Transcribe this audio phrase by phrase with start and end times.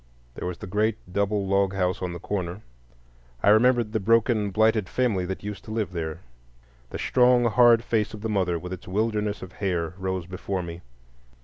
[0.33, 2.61] There was the great double log house on the corner.
[3.43, 6.21] I remembered the broken, blighted family that used to live there.
[6.89, 10.81] The strong, hard face of the mother, with its wilderness of hair, rose before me.